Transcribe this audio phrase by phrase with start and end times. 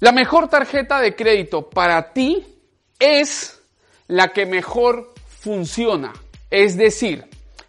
[0.00, 2.46] La mejor tarjeta de crédito para ti
[3.00, 3.60] es
[4.06, 6.12] la que mejor funciona.
[6.50, 7.24] Es decir,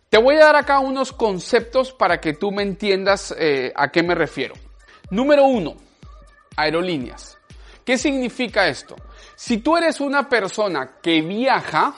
[0.10, 4.04] te voy a dar acá unos conceptos para que tú me entiendas eh, a qué
[4.04, 4.54] me refiero.
[5.10, 5.76] Número uno,
[6.56, 7.40] aerolíneas.
[7.84, 8.96] ¿Qué significa esto?
[9.36, 11.96] Si tú eres una persona que viaja,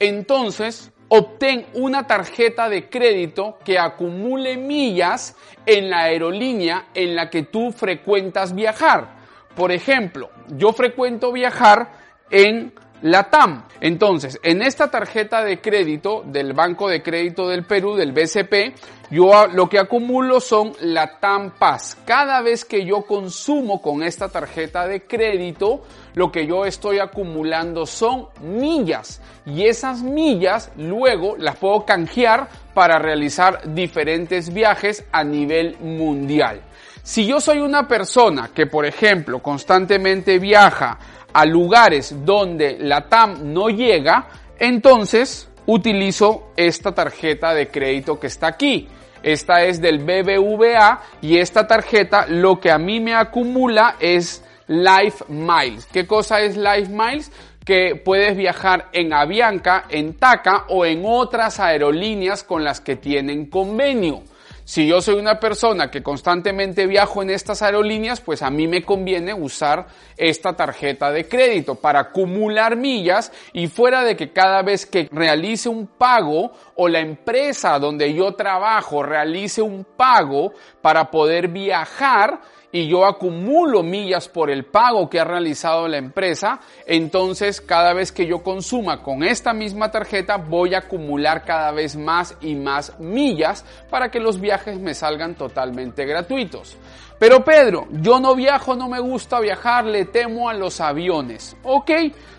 [0.00, 7.44] entonces obtén una tarjeta de crédito que acumule millas en la aerolínea en la que
[7.44, 9.17] tú frecuentas viajar.
[9.58, 11.90] Por ejemplo, yo frecuento viajar
[12.30, 13.64] en la TAM.
[13.80, 18.78] Entonces, en esta tarjeta de crédito del Banco de Crédito del Perú, del BCP,
[19.10, 21.98] yo lo que acumulo son la TAM Pass.
[22.04, 25.82] Cada vez que yo consumo con esta tarjeta de crédito,
[26.14, 29.20] lo que yo estoy acumulando son millas.
[29.44, 32.48] Y esas millas luego las puedo canjear
[32.78, 36.60] para realizar diferentes viajes a nivel mundial.
[37.02, 40.96] Si yo soy una persona que, por ejemplo, constantemente viaja
[41.32, 44.28] a lugares donde la TAM no llega,
[44.60, 48.86] entonces utilizo esta tarjeta de crédito que está aquí.
[49.24, 55.24] Esta es del BBVA y esta tarjeta lo que a mí me acumula es Life
[55.26, 55.84] Miles.
[55.86, 57.32] ¿Qué cosa es Life Miles?
[57.68, 63.44] Que puedes viajar en Avianca, en TACA o en otras aerolíneas con las que tienen
[63.44, 64.22] convenio.
[64.68, 68.82] Si yo soy una persona que constantemente viajo en estas aerolíneas, pues a mí me
[68.82, 74.84] conviene usar esta tarjeta de crédito para acumular millas y fuera de que cada vez
[74.84, 80.52] que realice un pago o la empresa donde yo trabajo realice un pago
[80.82, 82.38] para poder viajar,
[82.70, 88.12] y yo acumulo millas por el pago que ha realizado la empresa, entonces cada vez
[88.12, 92.98] que yo consuma con esta misma tarjeta voy a acumular cada vez más y más
[92.98, 96.76] millas para que los me salgan totalmente gratuitos.
[97.18, 101.56] Pero Pedro, yo no viajo, no me gusta viajar, le temo a los aviones.
[101.64, 101.90] Ok,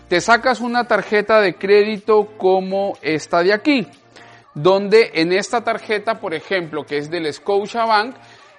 [0.08, 3.86] te sacas una tarjeta de crédito como esta de aquí,
[4.54, 8.16] donde en esta tarjeta, por ejemplo, que es del Scotiabank,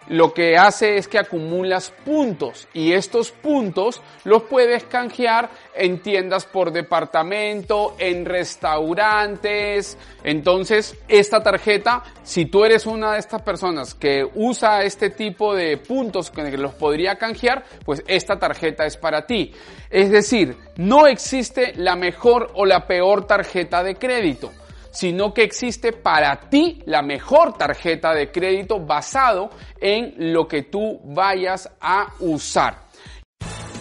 [0.07, 6.45] lo que hace es que acumulas puntos y estos puntos los puedes canjear en tiendas
[6.45, 9.97] por departamento, en restaurantes.
[10.23, 15.77] Entonces, esta tarjeta, si tú eres una de estas personas que usa este tipo de
[15.77, 19.53] puntos que los podría canjear, pues esta tarjeta es para ti.
[19.89, 24.51] Es decir, no existe la mejor o la peor tarjeta de crédito
[24.91, 30.99] sino que existe para ti la mejor tarjeta de crédito basado en lo que tú
[31.05, 32.91] vayas a usar.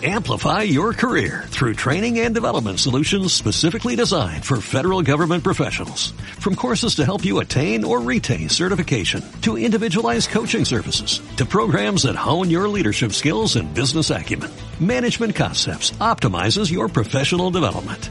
[0.02, 6.12] Amplify your career through training and development solutions specifically designed for federal government professionals.
[6.38, 12.04] From courses to help you attain or retain certification, to individualized coaching services, to programs
[12.04, 14.50] that hone your leadership skills and business acumen,
[14.80, 18.10] Management Concepts optimizes your professional development.